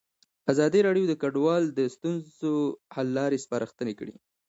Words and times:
ازادي 0.51 0.79
راډیو 0.87 1.05
د 1.09 1.13
کډوال 1.21 1.63
د 1.69 1.79
ستونزو 1.95 2.53
حل 2.95 3.07
لارې 3.17 3.37
سپارښتنې 3.45 3.93
کړي. 3.99 4.15